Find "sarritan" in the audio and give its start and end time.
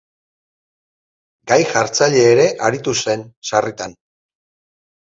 3.53-3.97